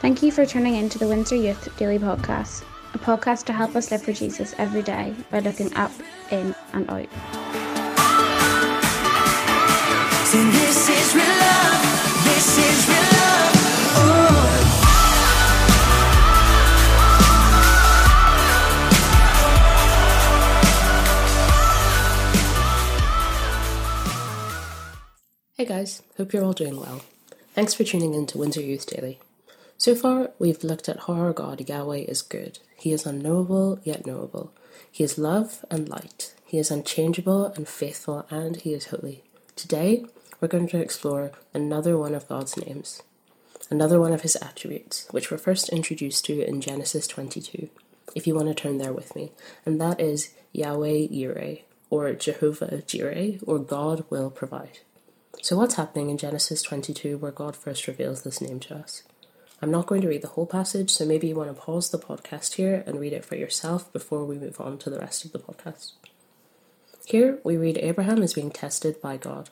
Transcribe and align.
Thank 0.00 0.22
you 0.22 0.30
for 0.30 0.46
tuning 0.46 0.76
in 0.76 0.88
to 0.90 0.98
the 0.98 1.08
Windsor 1.08 1.34
Youth 1.34 1.76
Daily 1.76 1.98
Podcast, 1.98 2.62
a 2.94 2.98
podcast 2.98 3.46
to 3.46 3.52
help 3.52 3.74
us 3.74 3.90
live 3.90 4.00
for 4.02 4.12
Jesus 4.12 4.54
every 4.56 4.80
day 4.82 5.12
by 5.30 5.40
looking 5.40 5.74
up, 5.74 5.90
in, 6.30 6.54
and 6.72 6.88
out. 6.88 7.08
Sing, 10.26 10.50
this 10.52 10.88
is 10.88 11.14
real 11.16 11.24
love. 11.24 11.82
This 12.24 12.58
is 12.58 12.88
real 12.88 13.02
love. 13.18 13.54
Oh. 13.96 14.74
Hey 25.56 25.64
guys, 25.64 26.02
hope 26.16 26.32
you're 26.32 26.44
all 26.44 26.52
doing 26.52 26.78
well. 26.78 27.00
Thanks 27.54 27.74
for 27.74 27.82
tuning 27.82 28.14
in 28.14 28.26
to 28.26 28.38
Windsor 28.38 28.60
Youth 28.60 28.86
Daily. 28.86 29.18
So 29.80 29.94
far, 29.94 30.32
we've 30.40 30.64
looked 30.64 30.88
at 30.88 31.04
how 31.06 31.12
our 31.12 31.32
God 31.32 31.68
Yahweh 31.68 31.98
is 31.98 32.20
good. 32.20 32.58
He 32.74 32.92
is 32.92 33.06
unknowable 33.06 33.78
yet 33.84 34.04
knowable. 34.04 34.52
He 34.90 35.04
is 35.04 35.18
love 35.18 35.64
and 35.70 35.88
light. 35.88 36.34
He 36.44 36.58
is 36.58 36.72
unchangeable 36.72 37.46
and 37.46 37.68
faithful, 37.68 38.26
and 38.28 38.56
He 38.56 38.74
is 38.74 38.86
holy. 38.86 39.22
Today, 39.54 40.04
we're 40.40 40.48
going 40.48 40.66
to 40.70 40.80
explore 40.80 41.30
another 41.54 41.96
one 41.96 42.16
of 42.16 42.26
God's 42.26 42.56
names, 42.56 43.04
another 43.70 44.00
one 44.00 44.12
of 44.12 44.22
His 44.22 44.34
attributes, 44.42 45.06
which 45.12 45.30
we're 45.30 45.38
first 45.38 45.68
introduced 45.68 46.24
to 46.24 46.44
in 46.44 46.60
Genesis 46.60 47.06
22, 47.06 47.68
if 48.16 48.26
you 48.26 48.34
want 48.34 48.48
to 48.48 48.54
turn 48.54 48.78
there 48.78 48.92
with 48.92 49.14
me, 49.14 49.30
and 49.64 49.80
that 49.80 50.00
is 50.00 50.34
Yahweh 50.50 51.06
Yireh, 51.06 51.62
or 51.88 52.12
Jehovah 52.14 52.82
Jireh, 52.84 53.38
or 53.46 53.60
God 53.60 54.04
will 54.10 54.30
provide. 54.30 54.80
So, 55.40 55.56
what's 55.56 55.76
happening 55.76 56.10
in 56.10 56.18
Genesis 56.18 56.62
22 56.62 57.16
where 57.18 57.30
God 57.30 57.54
first 57.54 57.86
reveals 57.86 58.22
this 58.22 58.40
name 58.40 58.58
to 58.60 58.74
us? 58.74 59.04
I'm 59.60 59.70
not 59.72 59.86
going 59.86 60.02
to 60.02 60.08
read 60.08 60.22
the 60.22 60.28
whole 60.28 60.46
passage, 60.46 60.90
so 60.90 61.04
maybe 61.04 61.26
you 61.26 61.34
want 61.34 61.54
to 61.54 61.60
pause 61.60 61.90
the 61.90 61.98
podcast 61.98 62.54
here 62.54 62.84
and 62.86 63.00
read 63.00 63.12
it 63.12 63.24
for 63.24 63.34
yourself 63.34 63.92
before 63.92 64.24
we 64.24 64.38
move 64.38 64.60
on 64.60 64.78
to 64.78 64.90
the 64.90 65.00
rest 65.00 65.24
of 65.24 65.32
the 65.32 65.40
podcast. 65.40 65.92
Here 67.06 67.38
we 67.42 67.56
read 67.56 67.78
Abraham 67.78 68.22
is 68.22 68.34
being 68.34 68.50
tested 68.50 69.00
by 69.00 69.16
God. 69.16 69.50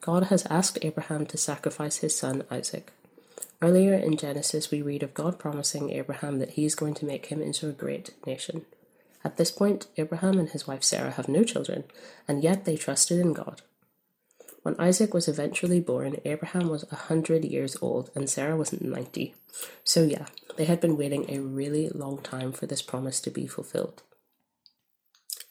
God 0.00 0.24
has 0.24 0.44
asked 0.46 0.78
Abraham 0.82 1.24
to 1.26 1.36
sacrifice 1.36 1.98
his 1.98 2.16
son 2.16 2.42
Isaac. 2.50 2.92
Earlier 3.62 3.94
in 3.94 4.16
Genesis, 4.16 4.70
we 4.70 4.82
read 4.82 5.02
of 5.04 5.14
God 5.14 5.38
promising 5.38 5.90
Abraham 5.90 6.40
that 6.40 6.50
he 6.50 6.64
is 6.64 6.74
going 6.74 6.94
to 6.94 7.06
make 7.06 7.26
him 7.26 7.40
into 7.40 7.68
a 7.68 7.72
great 7.72 8.10
nation. 8.26 8.66
At 9.24 9.36
this 9.36 9.50
point, 9.52 9.86
Abraham 9.96 10.38
and 10.38 10.50
his 10.50 10.66
wife 10.66 10.82
Sarah 10.82 11.12
have 11.12 11.28
no 11.28 11.44
children, 11.44 11.84
and 12.26 12.42
yet 12.42 12.64
they 12.64 12.76
trusted 12.76 13.20
in 13.20 13.32
God. 13.32 13.62
When 14.64 14.80
Isaac 14.80 15.12
was 15.12 15.28
eventually 15.28 15.78
born, 15.78 16.16
Abraham 16.24 16.70
was 16.70 16.90
a 16.90 16.96
hundred 16.96 17.44
years 17.44 17.76
old 17.82 18.10
and 18.14 18.30
Sarah 18.30 18.56
was 18.56 18.72
ninety. 18.80 19.34
So, 19.84 20.04
yeah, 20.04 20.24
they 20.56 20.64
had 20.64 20.80
been 20.80 20.96
waiting 20.96 21.26
a 21.28 21.42
really 21.42 21.90
long 21.90 22.22
time 22.22 22.50
for 22.50 22.64
this 22.64 22.80
promise 22.80 23.20
to 23.20 23.30
be 23.30 23.46
fulfilled. 23.46 24.02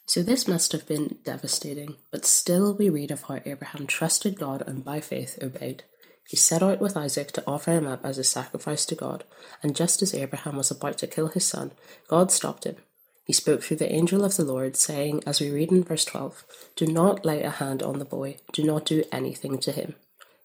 So, 0.04 0.24
this 0.24 0.48
must 0.48 0.72
have 0.72 0.88
been 0.88 1.18
devastating, 1.22 1.94
but 2.10 2.24
still 2.24 2.74
we 2.74 2.88
read 2.88 3.12
of 3.12 3.22
how 3.22 3.38
Abraham 3.44 3.86
trusted 3.86 4.36
God 4.36 4.64
and 4.66 4.84
by 4.84 4.98
faith 4.98 5.38
obeyed. 5.40 5.84
He 6.26 6.36
set 6.36 6.60
out 6.64 6.80
with 6.80 6.96
Isaac 6.96 7.30
to 7.32 7.44
offer 7.46 7.70
him 7.70 7.86
up 7.86 8.04
as 8.04 8.18
a 8.18 8.24
sacrifice 8.24 8.84
to 8.86 8.96
God, 8.96 9.22
and 9.62 9.76
just 9.76 10.02
as 10.02 10.12
Abraham 10.12 10.56
was 10.56 10.72
about 10.72 10.98
to 10.98 11.06
kill 11.06 11.28
his 11.28 11.46
son, 11.46 11.70
God 12.08 12.32
stopped 12.32 12.64
him 12.64 12.78
he 13.24 13.32
spoke 13.32 13.62
through 13.62 13.78
the 13.78 13.92
angel 13.92 14.24
of 14.24 14.36
the 14.36 14.44
Lord, 14.44 14.76
saying, 14.76 15.22
as 15.26 15.40
we 15.40 15.50
read 15.50 15.72
in 15.72 15.82
verse 15.82 16.04
12, 16.04 16.44
Do 16.76 16.86
not 16.86 17.24
lay 17.24 17.42
a 17.42 17.50
hand 17.50 17.82
on 17.82 17.98
the 17.98 18.04
boy, 18.04 18.36
do 18.52 18.62
not 18.62 18.84
do 18.84 19.02
anything 19.10 19.58
to 19.58 19.72
him. 19.72 19.94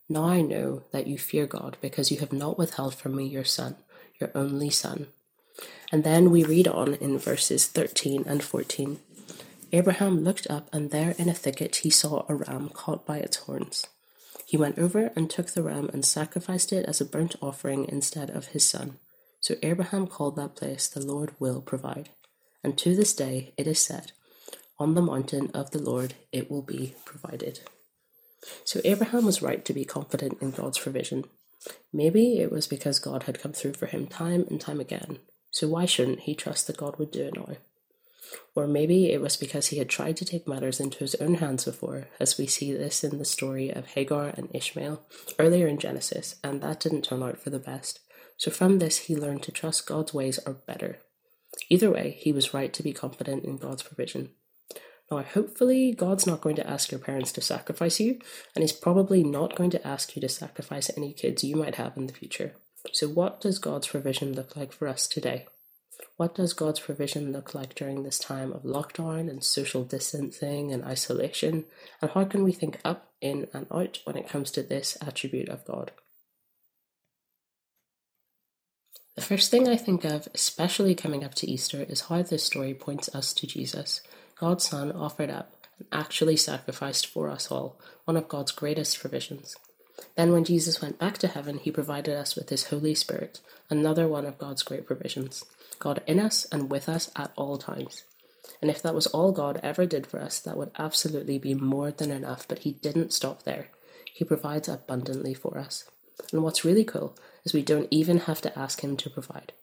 Now 0.08 0.23
I 0.25 0.41
know 0.41 0.83
that 0.91 1.05
you 1.05 1.17
fear 1.17 1.45
God, 1.45 1.77
because 1.81 2.09
you 2.09 2.19
have 2.19 2.31
not 2.31 2.58
withheld 2.58 2.95
from 2.95 3.16
me 3.16 3.25
your 3.27 3.44
son, 3.44 3.75
your 4.19 4.31
only 4.33 4.69
son. 4.69 5.08
And 5.91 6.05
then 6.05 6.31
we 6.31 6.44
read 6.45 6.67
on 6.67 6.94
in 6.95 7.19
verses 7.19 7.67
13 7.67 8.23
and 8.25 8.41
14. 8.41 8.99
Abraham 9.73 10.23
looked 10.23 10.49
up, 10.49 10.69
and 10.73 10.89
there 10.89 11.15
in 11.17 11.27
a 11.27 11.33
thicket 11.33 11.77
he 11.77 11.89
saw 11.89 12.25
a 12.27 12.36
ram 12.36 12.70
caught 12.70 13.05
by 13.05 13.17
its 13.17 13.37
horns. 13.37 13.87
He 14.45 14.58
went 14.58 14.80
over 14.80 15.11
and 15.15 15.30
took 15.30 15.52
the 15.52 15.64
ram 15.64 15.89
and 15.93 16.04
sacrificed 16.04 16.73
it 16.73 16.86
as 16.86 16.99
a 16.99 17.05
burnt 17.05 17.36
offering 17.42 17.86
instead 17.87 18.30
of 18.31 18.48
his 18.48 18.67
son. 18.67 18.98
So 19.42 19.55
Abraham 19.61 20.08
called 20.08 20.37
that 20.37 20.55
place, 20.55 20.87
The 20.87 21.05
Lord 21.05 21.33
will 21.39 21.61
provide. 21.61 22.09
And 22.64 22.77
to 22.77 22.95
this 22.95 23.14
day 23.14 23.53
it 23.58 23.67
is 23.67 23.80
said, 23.80 24.11
On 24.77 24.95
the 24.95 25.02
mountain 25.02 25.52
of 25.53 25.71
the 25.71 25.81
Lord 25.81 26.15
it 26.31 26.49
will 26.49 26.61
be 26.61 26.95
provided. 27.05 27.61
So 28.64 28.80
Abraham 28.86 29.25
was 29.25 29.42
right 29.42 29.64
to 29.65 29.73
be 29.73 29.86
confident 29.86 30.37
in 30.42 30.52
God's 30.52 30.80
provision. 30.80 31.25
Maybe 31.92 32.39
it 32.39 32.52
was 32.52 32.67
because 32.67 32.99
God 32.99 33.23
had 33.23 33.42
come 33.42 33.52
through 33.52 33.73
for 33.73 33.86
him 33.86 34.08
time 34.08 34.45
and 34.49 34.61
time 34.61 34.80
again, 34.80 35.19
so 35.52 35.67
why 35.67 35.86
shouldn't 35.86 36.21
he 36.21 36.36
trust 36.36 36.67
that 36.67 36.77
God 36.77 36.98
would 36.98 37.11
do 37.11 37.23
it 37.23 37.36
now? 37.36 37.58
Or 38.55 38.67
maybe 38.67 39.11
it 39.11 39.21
was 39.21 39.36
because 39.37 39.67
he 39.67 39.77
had 39.77 39.89
tried 39.89 40.17
to 40.17 40.25
take 40.25 40.48
matters 40.48 40.80
into 40.80 40.99
his 40.99 41.15
own 41.15 41.36
hands 41.36 41.65
before, 41.65 42.08
as 42.19 42.37
we 42.37 42.45
see 42.45 42.71
this 42.71 43.03
in 43.03 43.17
the 43.17 43.25
story 43.25 43.69
of 43.69 43.87
Hagar 43.87 44.33
and 44.37 44.49
Ishmael 44.53 45.02
earlier 45.39 45.67
in 45.67 45.80
Genesis, 45.80 46.36
and 46.43 46.61
that 46.61 46.80
didn't 46.80 47.03
turn 47.03 47.23
out 47.23 47.37
for 47.37 47.49
the 47.49 47.59
best. 47.59 47.99
So 48.37 48.52
from 48.52 48.80
this, 48.80 48.99
he 48.99 49.15
learned 49.15 49.43
to 49.43 49.52
trust 49.52 49.87
God's 49.87 50.14
ways 50.14 50.39
are 50.45 50.53
better. 50.53 50.99
Either 51.69 51.91
way, 51.91 52.17
he 52.19 52.31
was 52.31 52.53
right 52.53 52.73
to 52.73 52.83
be 52.83 52.93
confident 52.93 53.45
in 53.45 53.57
God's 53.57 53.83
provision. 53.83 54.30
Now, 55.11 55.23
hopefully, 55.23 55.91
God's 55.91 56.27
not 56.27 56.41
going 56.41 56.55
to 56.57 56.69
ask 56.69 56.91
your 56.91 56.99
parents 56.99 57.31
to 57.33 57.41
sacrifice 57.41 57.99
you, 57.99 58.19
and 58.53 58.61
He's 58.61 58.71
probably 58.71 59.23
not 59.23 59.55
going 59.55 59.71
to 59.71 59.87
ask 59.87 60.15
you 60.15 60.21
to 60.21 60.30
sacrifice 60.30 60.91
any 60.95 61.13
kids 61.13 61.43
you 61.43 61.55
might 61.55 61.75
have 61.75 61.97
in 61.97 62.05
the 62.05 62.13
future. 62.13 62.55
So, 62.93 63.07
what 63.07 63.41
does 63.41 63.57
God's 63.57 63.87
provision 63.87 64.33
look 64.33 64.55
like 64.55 64.71
for 64.71 64.87
us 64.87 65.07
today? 65.07 65.47
What 66.17 66.35
does 66.35 66.53
God's 66.53 66.80
provision 66.80 67.31
look 67.31 67.55
like 67.55 67.75
during 67.75 68.03
this 68.03 68.19
time 68.19 68.53
of 68.53 68.63
lockdown 68.63 69.30
and 69.30 69.43
social 69.43 69.83
distancing 69.83 70.71
and 70.71 70.83
isolation? 70.83 71.65
And 72.01 72.11
how 72.11 72.25
can 72.25 72.43
we 72.43 72.51
think 72.51 72.80
up, 72.86 73.11
in, 73.19 73.47
and 73.53 73.67
out 73.71 73.99
when 74.03 74.15
it 74.15 74.30
comes 74.30 74.51
to 74.51 74.63
this 74.63 74.97
attribute 75.01 75.49
of 75.49 75.65
God? 75.65 75.91
The 79.19 79.25
first 79.25 79.52
thing 79.52 79.67
I 79.67 79.75
think 79.75 80.05
of, 80.05 80.30
especially 80.33 80.95
coming 80.95 81.25
up 81.25 81.35
to 81.35 81.52
Easter, 81.52 81.83
is 81.83 82.07
how 82.07 82.21
this 82.21 82.45
story 82.45 82.73
points 82.73 83.13
us 83.13 83.33
to 83.33 83.45
Jesus, 83.45 83.99
God's 84.39 84.69
Son 84.69 84.93
offered 84.93 85.30
up 85.30 85.67
and 85.77 85.89
actually 85.91 86.37
sacrificed 86.37 87.05
for 87.05 87.30
us 87.30 87.52
all, 87.52 87.77
one 88.05 88.15
of 88.15 88.30
God's 88.30 88.53
greatest 88.53 88.97
provisions. 88.97 89.57
Then, 90.15 90.31
when 90.31 90.45
Jesus 90.45 90.81
went 90.81 90.99
back 90.99 91.17
to 91.17 91.27
heaven, 91.27 91.57
he 91.57 91.69
provided 91.69 92.15
us 92.15 92.37
with 92.37 92.47
his 92.47 92.67
Holy 92.67 92.95
Spirit, 92.95 93.41
another 93.69 94.07
one 94.07 94.25
of 94.25 94.37
God's 94.37 94.63
great 94.63 94.87
provisions, 94.87 95.43
God 95.80 96.01
in 96.07 96.17
us 96.17 96.45
and 96.49 96.71
with 96.71 96.87
us 96.87 97.11
at 97.17 97.33
all 97.36 97.57
times. 97.57 98.05
And 98.61 98.71
if 98.71 98.81
that 98.83 98.95
was 98.95 99.07
all 99.07 99.33
God 99.33 99.59
ever 99.61 99.86
did 99.86 100.07
for 100.07 100.21
us, 100.21 100.39
that 100.39 100.55
would 100.55 100.71
absolutely 100.80 101.37
be 101.37 101.53
more 101.53 101.91
than 101.91 102.09
enough, 102.09 102.47
but 102.47 102.59
he 102.59 102.71
didn't 102.71 103.11
stop 103.11 103.43
there. 103.43 103.67
He 104.13 104.23
provides 104.23 104.69
abundantly 104.69 105.33
for 105.33 105.57
us. 105.57 105.83
And 106.31 106.41
what's 106.41 106.63
really 106.63 106.86
cool 106.86 107.17
is 107.44 107.54
we 107.54 107.61
don't 107.61 107.88
even 107.92 108.20
have 108.20 108.42
to 108.42 108.58
ask 108.58 108.82
Him 108.82 108.98
to 108.98 109.10
provide. 109.10 109.54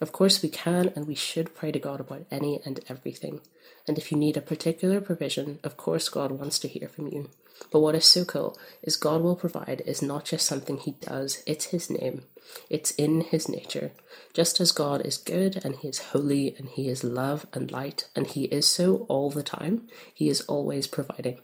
Of 0.00 0.10
course, 0.10 0.42
we 0.42 0.48
can 0.48 0.92
and 0.96 1.06
we 1.06 1.14
should 1.14 1.54
pray 1.54 1.70
to 1.70 1.78
God 1.78 2.00
about 2.00 2.26
any 2.30 2.60
and 2.64 2.80
everything. 2.88 3.40
And 3.86 3.98
if 3.98 4.10
you 4.10 4.18
need 4.18 4.36
a 4.36 4.40
particular 4.42 5.00
provision, 5.00 5.60
of 5.62 5.76
course, 5.76 6.08
God 6.08 6.32
wants 6.32 6.58
to 6.60 6.68
hear 6.68 6.88
from 6.88 7.08
you. 7.08 7.30
But 7.70 7.80
what 7.80 7.94
is 7.94 8.04
so 8.04 8.24
cool 8.24 8.58
is 8.82 8.96
God 8.96 9.22
will 9.22 9.36
provide 9.36 9.82
is 9.86 10.02
not 10.02 10.24
just 10.24 10.46
something 10.46 10.78
He 10.78 10.92
does, 11.00 11.42
it's 11.46 11.66
His 11.66 11.88
name. 11.88 12.22
It's 12.68 12.90
in 12.92 13.20
His 13.20 13.48
nature. 13.48 13.92
Just 14.32 14.60
as 14.60 14.72
God 14.72 15.06
is 15.06 15.16
good 15.16 15.64
and 15.64 15.76
He 15.76 15.88
is 15.88 15.98
holy 15.98 16.54
and 16.58 16.68
He 16.68 16.88
is 16.88 17.04
love 17.04 17.46
and 17.52 17.70
light, 17.70 18.08
and 18.16 18.26
He 18.26 18.44
is 18.44 18.66
so 18.66 19.06
all 19.08 19.30
the 19.30 19.44
time, 19.44 19.88
He 20.12 20.28
is 20.28 20.40
always 20.42 20.86
providing. 20.86 21.38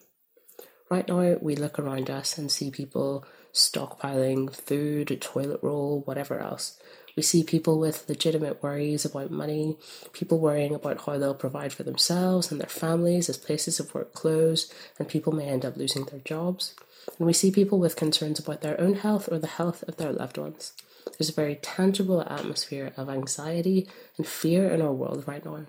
Right 0.91 1.07
now, 1.07 1.37
we 1.41 1.55
look 1.55 1.79
around 1.79 2.09
us 2.09 2.39
and 2.39 2.51
see 2.51 2.71
people 2.71 3.25
stockpiling 3.53 4.55
food, 4.55 5.19
toilet 5.21 5.61
roll, 5.63 6.01
whatever 6.07 6.39
else. 6.39 6.79
We 7.17 7.23
see 7.23 7.43
people 7.43 7.79
with 7.79 8.09
legitimate 8.09 8.63
worries 8.63 9.05
about 9.05 9.31
money, 9.31 9.77
people 10.13 10.39
worrying 10.39 10.75
about 10.75 11.05
how 11.05 11.19
they'll 11.19 11.35
provide 11.35 11.73
for 11.73 11.83
themselves 11.83 12.51
and 12.51 12.61
their 12.61 12.69
families 12.69 13.29
as 13.29 13.37
places 13.37 13.81
of 13.81 13.93
work 13.93 14.15
close, 14.15 14.73
and 14.99 15.09
people 15.09 15.33
may 15.33 15.47
end 15.47 15.65
up 15.65 15.77
losing 15.77 16.05
their 16.05 16.21
jobs. 16.21 16.75
And 17.19 17.27
we 17.27 17.33
see 17.33 17.51
people 17.51 17.79
with 17.79 17.97
concerns 17.97 18.39
about 18.39 18.61
their 18.61 18.81
own 18.81 18.95
health 18.95 19.29
or 19.31 19.39
the 19.39 19.47
health 19.47 19.83
of 19.89 19.97
their 19.97 20.13
loved 20.13 20.39
ones. 20.39 20.73
There's 21.19 21.31
a 21.31 21.33
very 21.33 21.57
tangible 21.57 22.23
atmosphere 22.23 22.93
of 22.97 23.09
anxiety 23.09 23.89
and 24.17 24.27
fear 24.27 24.69
in 24.69 24.81
our 24.81 24.93
world 24.93 25.25
right 25.27 25.45
now. 25.45 25.67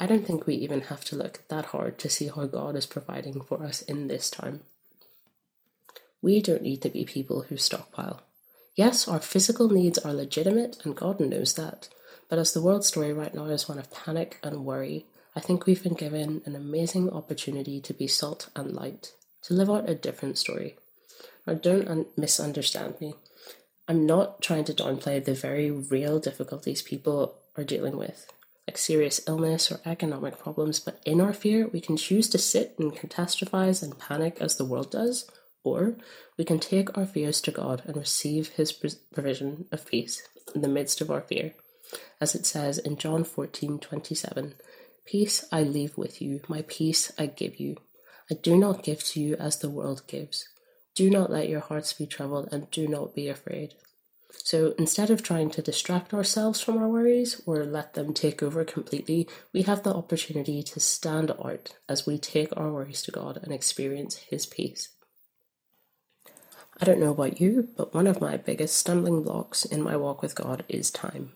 I 0.00 0.06
don't 0.06 0.26
think 0.26 0.46
we 0.46 0.54
even 0.54 0.82
have 0.82 1.04
to 1.06 1.16
look 1.16 1.40
that 1.48 1.66
hard 1.66 1.98
to 1.98 2.08
see 2.08 2.28
how 2.28 2.46
God 2.46 2.76
is 2.76 2.86
providing 2.86 3.40
for 3.40 3.62
us 3.64 3.82
in 3.82 4.08
this 4.08 4.30
time. 4.30 4.60
We 6.22 6.40
don't 6.40 6.62
need 6.62 6.82
to 6.82 6.88
be 6.88 7.04
people 7.04 7.42
who 7.42 7.56
stockpile. 7.56 8.22
Yes, 8.74 9.06
our 9.06 9.20
physical 9.20 9.68
needs 9.68 9.98
are 9.98 10.12
legitimate, 10.12 10.78
and 10.84 10.96
God 10.96 11.20
knows 11.20 11.54
that. 11.54 11.88
But 12.28 12.38
as 12.38 12.52
the 12.52 12.62
world 12.62 12.84
story 12.84 13.12
right 13.12 13.34
now 13.34 13.44
is 13.44 13.68
one 13.68 13.78
of 13.78 13.92
panic 13.92 14.38
and 14.42 14.64
worry, 14.64 15.06
I 15.36 15.40
think 15.40 15.66
we've 15.66 15.82
been 15.82 15.94
given 15.94 16.42
an 16.44 16.56
amazing 16.56 17.10
opportunity 17.10 17.80
to 17.80 17.92
be 17.92 18.06
salt 18.06 18.48
and 18.56 18.72
light, 18.72 19.12
to 19.42 19.54
live 19.54 19.68
out 19.68 19.88
a 19.88 19.94
different 19.94 20.38
story. 20.38 20.76
Now, 21.46 21.54
don't 21.54 21.88
un- 21.88 22.06
misunderstand 22.16 23.00
me. 23.00 23.14
I'm 23.86 24.06
not 24.06 24.40
trying 24.40 24.64
to 24.64 24.72
downplay 24.72 25.22
the 25.22 25.34
very 25.34 25.70
real 25.70 26.18
difficulties 26.18 26.82
people 26.82 27.34
are 27.56 27.64
dealing 27.64 27.96
with, 27.96 28.26
like 28.66 28.78
serious 28.78 29.20
illness 29.26 29.70
or 29.70 29.80
economic 29.84 30.38
problems, 30.38 30.80
but 30.80 31.00
in 31.04 31.20
our 31.20 31.32
fear, 31.32 31.68
we 31.68 31.80
can 31.80 31.96
choose 31.96 32.28
to 32.30 32.38
sit 32.38 32.74
and 32.78 32.94
catastrophize 32.94 33.82
and 33.82 33.98
panic 33.98 34.38
as 34.40 34.56
the 34.56 34.64
world 34.64 34.90
does, 34.90 35.30
or 35.62 35.96
we 36.38 36.44
can 36.44 36.58
take 36.58 36.96
our 36.96 37.06
fears 37.06 37.40
to 37.42 37.50
God 37.50 37.82
and 37.86 37.96
receive 37.96 38.48
His 38.50 38.72
provision 38.72 39.66
of 39.70 39.86
peace 39.86 40.22
in 40.54 40.62
the 40.62 40.68
midst 40.68 41.00
of 41.00 41.10
our 41.10 41.20
fear. 41.20 41.54
As 42.20 42.34
it 42.34 42.46
says 42.46 42.78
in 42.78 42.96
John 42.96 43.24
14 43.24 43.78
27, 43.78 44.54
Peace 45.04 45.44
I 45.52 45.62
leave 45.62 45.98
with 45.98 46.22
you, 46.22 46.40
my 46.48 46.64
peace 46.66 47.12
I 47.18 47.26
give 47.26 47.60
you. 47.60 47.76
I 48.30 48.34
do 48.34 48.56
not 48.56 48.82
give 48.82 49.04
to 49.04 49.20
you 49.20 49.34
as 49.36 49.58
the 49.58 49.68
world 49.68 50.02
gives. 50.06 50.48
Do 50.94 51.10
not 51.10 51.30
let 51.30 51.48
your 51.48 51.60
hearts 51.60 51.92
be 51.92 52.06
troubled 52.06 52.48
and 52.50 52.70
do 52.70 52.88
not 52.88 53.14
be 53.14 53.28
afraid. 53.28 53.74
So 54.42 54.74
instead 54.78 55.10
of 55.10 55.22
trying 55.22 55.50
to 55.50 55.62
distract 55.62 56.12
ourselves 56.12 56.60
from 56.60 56.78
our 56.78 56.88
worries 56.88 57.40
or 57.46 57.64
let 57.64 57.94
them 57.94 58.12
take 58.12 58.42
over 58.42 58.64
completely, 58.64 59.28
we 59.52 59.62
have 59.62 59.82
the 59.82 59.94
opportunity 59.94 60.62
to 60.62 60.80
stand 60.80 61.30
out 61.30 61.74
as 61.88 62.06
we 62.06 62.18
take 62.18 62.54
our 62.56 62.70
worries 62.70 63.02
to 63.02 63.10
God 63.10 63.38
and 63.42 63.52
experience 63.52 64.16
His 64.16 64.46
peace. 64.46 64.90
I 66.80 66.84
don't 66.84 67.00
know 67.00 67.12
about 67.12 67.40
you, 67.40 67.68
but 67.76 67.94
one 67.94 68.06
of 68.06 68.20
my 68.20 68.36
biggest 68.36 68.76
stumbling 68.76 69.22
blocks 69.22 69.64
in 69.64 69.82
my 69.82 69.96
walk 69.96 70.22
with 70.22 70.34
God 70.34 70.64
is 70.68 70.90
time. 70.90 71.32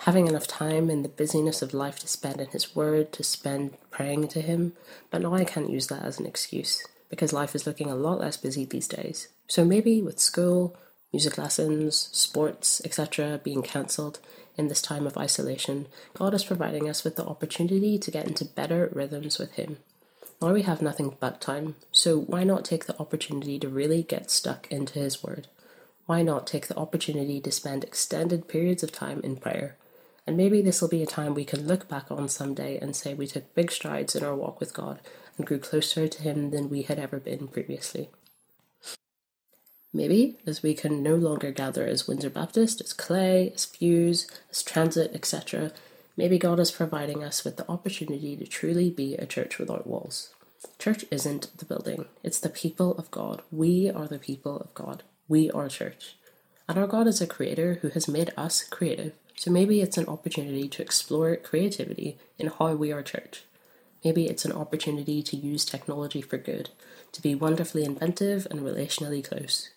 Having 0.00 0.26
enough 0.26 0.46
time 0.46 0.90
in 0.90 1.02
the 1.02 1.08
busyness 1.08 1.62
of 1.62 1.72
life 1.72 1.98
to 2.00 2.08
spend 2.08 2.40
in 2.40 2.48
His 2.48 2.76
Word, 2.76 3.12
to 3.12 3.24
spend 3.24 3.76
praying 3.90 4.28
to 4.28 4.40
Him, 4.40 4.74
but 5.10 5.22
now 5.22 5.34
I 5.34 5.44
can't 5.44 5.70
use 5.70 5.86
that 5.86 6.02
as 6.02 6.20
an 6.20 6.26
excuse 6.26 6.86
because 7.08 7.32
life 7.32 7.54
is 7.54 7.66
looking 7.66 7.90
a 7.90 7.94
lot 7.94 8.20
less 8.20 8.36
busy 8.36 8.64
these 8.64 8.88
days. 8.88 9.28
So 9.46 9.64
maybe 9.64 10.02
with 10.02 10.18
school, 10.18 10.76
music 11.12 11.36
lessons, 11.36 12.08
sports, 12.12 12.80
etc., 12.84 13.40
being 13.44 13.62
cancelled 13.62 14.18
in 14.56 14.68
this 14.68 14.82
time 14.82 15.06
of 15.06 15.16
isolation, 15.16 15.86
God 16.14 16.34
is 16.34 16.44
providing 16.44 16.88
us 16.88 17.04
with 17.04 17.16
the 17.16 17.24
opportunity 17.24 17.98
to 17.98 18.10
get 18.10 18.26
into 18.26 18.44
better 18.44 18.90
rhythms 18.92 19.38
with 19.38 19.52
Him. 19.52 19.78
Now 20.40 20.52
we 20.52 20.62
have 20.62 20.82
nothing 20.82 21.16
but 21.20 21.40
time, 21.40 21.76
so 21.92 22.18
why 22.18 22.44
not 22.44 22.64
take 22.64 22.86
the 22.86 22.98
opportunity 22.98 23.58
to 23.58 23.68
really 23.68 24.02
get 24.02 24.30
stuck 24.30 24.70
into 24.70 24.98
His 24.98 25.22
Word? 25.22 25.48
Why 26.06 26.22
not 26.22 26.46
take 26.46 26.66
the 26.66 26.76
opportunity 26.76 27.40
to 27.40 27.52
spend 27.52 27.84
extended 27.84 28.48
periods 28.48 28.82
of 28.82 28.90
time 28.90 29.20
in 29.22 29.36
prayer? 29.36 29.76
And 30.26 30.36
maybe 30.36 30.62
this 30.62 30.80
will 30.80 30.88
be 30.88 31.02
a 31.02 31.06
time 31.06 31.34
we 31.34 31.44
can 31.44 31.66
look 31.66 31.88
back 31.88 32.10
on 32.10 32.28
someday 32.28 32.78
and 32.78 32.94
say 32.94 33.14
we 33.14 33.26
took 33.26 33.54
big 33.54 33.70
strides 33.70 34.14
in 34.14 34.24
our 34.24 34.34
walk 34.34 34.60
with 34.60 34.74
God 34.74 35.00
and 35.36 35.46
grew 35.46 35.58
closer 35.58 36.08
to 36.08 36.22
Him 36.22 36.50
than 36.50 36.70
we 36.70 36.82
had 36.82 36.98
ever 36.98 37.18
been 37.18 37.48
previously. 37.48 38.10
Maybe, 39.94 40.38
as 40.46 40.62
we 40.62 40.72
can 40.74 41.02
no 41.02 41.16
longer 41.16 41.50
gather 41.50 41.86
as 41.86 42.08
Windsor 42.08 42.30
Baptist, 42.30 42.80
as 42.80 42.94
Clay, 42.94 43.52
as 43.54 43.66
Fuse, 43.66 44.26
as 44.50 44.62
Transit, 44.62 45.10
etc., 45.14 45.72
maybe 46.16 46.38
God 46.38 46.58
is 46.58 46.70
providing 46.70 47.22
us 47.22 47.44
with 47.44 47.58
the 47.58 47.70
opportunity 47.70 48.34
to 48.36 48.46
truly 48.46 48.88
be 48.88 49.14
a 49.16 49.26
church 49.26 49.58
without 49.58 49.86
walls. 49.86 50.30
Church 50.78 51.04
isn't 51.10 51.50
the 51.58 51.66
building, 51.66 52.06
it's 52.22 52.40
the 52.40 52.48
people 52.48 52.96
of 52.96 53.10
God. 53.10 53.42
We 53.50 53.90
are 53.90 54.06
the 54.06 54.18
people 54.18 54.58
of 54.60 54.72
God. 54.74 55.02
We 55.28 55.50
are 55.50 55.68
church. 55.68 56.16
And 56.68 56.78
our 56.78 56.86
God 56.86 57.06
is 57.06 57.20
a 57.20 57.26
creator 57.26 57.78
who 57.82 57.88
has 57.90 58.08
made 58.08 58.32
us 58.36 58.64
creative, 58.64 59.12
so 59.36 59.50
maybe 59.50 59.82
it's 59.82 59.98
an 59.98 60.06
opportunity 60.06 60.68
to 60.68 60.82
explore 60.82 61.36
creativity 61.36 62.16
in 62.38 62.46
how 62.46 62.74
we 62.74 62.92
are 62.92 63.02
church. 63.02 63.44
Maybe 64.04 64.26
it's 64.26 64.44
an 64.44 64.52
opportunity 64.52 65.22
to 65.22 65.36
use 65.36 65.64
technology 65.64 66.22
for 66.22 66.38
good, 66.38 66.70
to 67.12 67.20
be 67.20 67.34
wonderfully 67.34 67.84
inventive 67.84 68.46
and 68.50 68.60
relationally 68.60 69.22
close, 69.22 69.70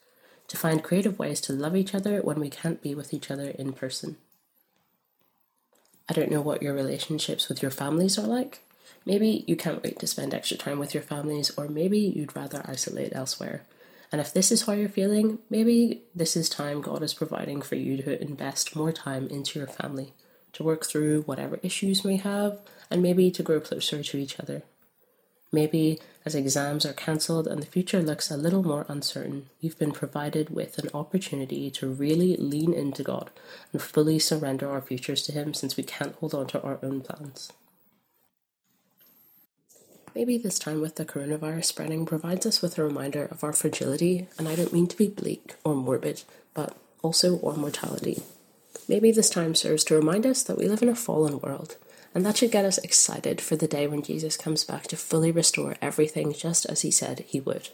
to 0.48 0.58
find 0.58 0.84
creative 0.84 1.18
ways 1.18 1.42
to 1.42 1.54
love 1.54 1.76
each 1.76 1.96
other 1.96 2.22
when 2.22 2.40
we 2.40 2.50
can't 2.50 2.82
be 2.82 2.94
with 2.94 3.14
each 3.14 3.32
other 3.32 3.50
in 3.50 3.74
person. 3.74 4.18
I 6.08 6.14
don't 6.14 6.32
know 6.32 6.42
what 6.42 6.62
your 6.62 6.74
relationships 6.74 7.50
with 7.50 7.62
your 7.62 7.72
families 7.72 8.20
are 8.20 8.28
like. 8.28 8.62
Maybe 9.06 9.44
you 9.48 9.56
can't 9.56 9.84
wait 9.84 10.00
to 10.00 10.08
spend 10.08 10.34
extra 10.34 10.58
time 10.58 10.80
with 10.80 10.94
your 10.94 11.04
families, 11.04 11.52
or 11.58 11.68
maybe 11.68 12.00
you'd 12.00 12.36
rather 12.36 12.64
isolate 12.66 13.16
elsewhere. 13.16 13.64
And 14.12 14.22
if 14.22 14.34
this 14.34 14.52
is 14.52 14.64
how 14.64 14.74
you're 14.74 14.90
feeling, 14.90 15.40
maybe 15.50 16.04
this 16.16 16.36
is 16.36 16.48
time 16.48 16.82
God 16.82 17.04
is 17.04 17.14
providing 17.14 17.62
for 17.62 17.76
you 17.76 17.98
to 17.98 18.22
invest 18.22 18.76
more 18.76 18.92
time 18.92 19.28
into 19.28 19.60
your 19.60 19.68
family, 19.68 20.14
to 20.54 20.64
work 20.64 20.86
through 20.86 21.24
whatever 21.24 21.60
issues 21.64 22.06
may 22.06 22.18
have, 22.18 22.60
and 22.90 23.02
maybe 23.02 23.32
to 23.32 23.44
grow 23.44 23.60
closer 23.60 24.04
to 24.04 24.18
each 24.18 24.40
other. 24.40 24.64
Maybe 25.52 26.00
as 26.26 26.34
exams 26.34 26.86
are 26.86 26.94
cancelled 26.94 27.48
and 27.48 27.62
the 27.62 27.68
future 27.68 28.02
looks 28.02 28.32
a 28.32 28.38
little 28.38 28.64
more 28.64 28.86
uncertain, 28.90 29.48
we've 29.62 29.78
been 29.78 29.92
provided 29.92 30.50
with 30.50 30.80
an 30.80 30.90
opportunity 30.92 31.70
to 31.70 31.88
really 31.88 32.36
lean 32.36 32.74
into 32.74 33.04
God 33.04 33.30
and 33.72 33.80
fully 33.80 34.18
surrender 34.18 34.68
our 34.70 34.82
futures 34.82 35.22
to 35.24 35.32
Him 35.32 35.54
since 35.54 35.78
we 35.78 35.84
can't 35.84 36.16
hold 36.16 36.34
on 36.34 36.48
to 36.48 36.62
our 36.64 36.80
own 36.82 37.02
plans. 37.02 37.54
Maybe 40.16 40.38
this 40.38 40.58
time 40.58 40.82
with 40.82 40.96
the 40.96 41.06
coronavirus 41.06 41.66
spreading 41.66 42.06
provides 42.06 42.46
us 42.46 42.62
with 42.62 42.78
a 42.80 42.84
reminder 42.84 43.26
of 43.26 43.44
our 43.44 43.54
fragility, 43.54 44.28
and 44.40 44.48
I 44.48 44.56
don't 44.56 44.74
mean 44.74 44.88
to 44.88 44.98
be 44.98 45.08
bleak 45.08 45.56
or 45.64 45.76
morbid, 45.76 46.24
but 46.54 46.76
also 47.04 47.40
our 47.46 47.56
mortality. 47.56 48.24
Maybe 48.88 49.12
this 49.12 49.30
time 49.30 49.54
serves 49.54 49.84
to 49.86 49.96
remind 49.96 50.26
us 50.26 50.42
that 50.44 50.58
we 50.58 50.68
live 50.68 50.82
in 50.82 50.90
a 50.90 50.96
fallen 50.96 51.40
world 51.40 51.76
and 52.16 52.26
that 52.26 52.38
should 52.38 52.52
get 52.52 52.64
us 52.64 52.78
excited 52.78 53.42
for 53.42 53.58
the 53.58 53.68
day 53.68 53.88
when 53.88 54.02
Jesus 54.02 54.38
comes 54.38 54.64
back 54.64 54.84
to 54.84 54.96
fully 54.96 55.32
restore 55.32 55.76
everything 55.82 56.34
just 56.34 56.66
as 56.66 56.82
he 56.82 56.90
said 56.90 57.20
he 57.28 57.42
would. 57.42 57.68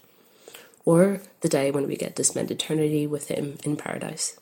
Or 0.83 1.21
the 1.41 1.47
day 1.47 1.69
when 1.69 1.87
we 1.87 1.95
get 1.95 2.15
to 2.15 2.23
spend 2.23 2.49
eternity 2.49 3.05
with 3.05 3.27
him 3.27 3.59
in 3.63 3.77
paradise. 3.77 4.39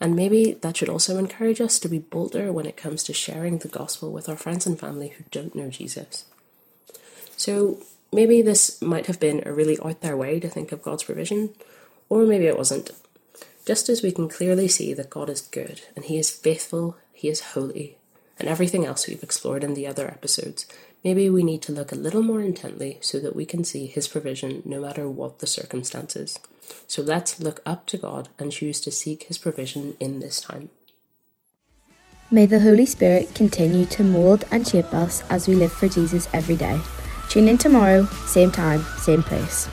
And 0.00 0.14
maybe 0.14 0.52
that 0.52 0.76
should 0.76 0.88
also 0.88 1.18
encourage 1.18 1.60
us 1.60 1.80
to 1.80 1.88
be 1.88 1.98
bolder 1.98 2.52
when 2.52 2.66
it 2.66 2.76
comes 2.76 3.02
to 3.04 3.12
sharing 3.12 3.58
the 3.58 3.68
gospel 3.68 4.12
with 4.12 4.28
our 4.28 4.36
friends 4.36 4.64
and 4.64 4.78
family 4.78 5.08
who 5.08 5.24
don't 5.32 5.56
know 5.56 5.70
Jesus. 5.70 6.24
So 7.36 7.82
maybe 8.12 8.42
this 8.42 8.80
might 8.80 9.06
have 9.06 9.18
been 9.18 9.42
a 9.44 9.52
really 9.52 9.76
out 9.84 10.02
there 10.02 10.16
way 10.16 10.38
to 10.38 10.48
think 10.48 10.70
of 10.70 10.82
God's 10.82 11.02
provision, 11.02 11.50
or 12.08 12.26
maybe 12.26 12.46
it 12.46 12.56
wasn't. 12.56 12.92
Just 13.66 13.88
as 13.88 14.02
we 14.02 14.12
can 14.12 14.28
clearly 14.28 14.68
see 14.68 14.94
that 14.94 15.10
God 15.10 15.28
is 15.28 15.40
good 15.40 15.82
and 15.96 16.04
He 16.04 16.16
is 16.16 16.30
faithful, 16.30 16.96
He 17.12 17.28
is 17.28 17.40
holy, 17.40 17.96
and 18.38 18.48
everything 18.48 18.84
else 18.84 19.06
we've 19.06 19.22
explored 19.22 19.64
in 19.64 19.74
the 19.74 19.86
other 19.86 20.08
episodes, 20.08 20.66
maybe 21.02 21.30
we 21.30 21.42
need 21.42 21.62
to 21.62 21.72
look 21.72 21.92
a 21.92 21.96
little 21.96 22.22
more 22.22 22.40
intently 22.40 22.98
so 23.00 23.18
that 23.20 23.36
we 23.36 23.46
can 23.46 23.64
see 23.64 23.86
His 23.86 24.08
provision 24.08 24.62
no 24.64 24.80
matter 24.80 25.08
what 25.08 25.38
the 25.38 25.46
circumstances. 25.46 26.38
So 26.86 27.02
let's 27.02 27.40
look 27.40 27.60
up 27.64 27.86
to 27.86 27.98
God 27.98 28.28
and 28.38 28.52
choose 28.52 28.80
to 28.82 28.90
seek 28.90 29.24
His 29.24 29.38
provision 29.38 29.96
in 30.00 30.20
this 30.20 30.40
time. 30.40 30.70
May 32.30 32.46
the 32.46 32.60
Holy 32.60 32.86
Spirit 32.86 33.34
continue 33.34 33.86
to 33.86 34.02
mould 34.02 34.44
and 34.50 34.66
shape 34.66 34.92
us 34.92 35.22
as 35.30 35.46
we 35.46 35.54
live 35.54 35.72
for 35.72 35.88
Jesus 35.88 36.28
every 36.32 36.56
day. 36.56 36.80
Tune 37.28 37.48
in 37.48 37.56
tomorrow, 37.56 38.04
same 38.26 38.50
time, 38.50 38.82
same 38.98 39.22
place. 39.22 39.68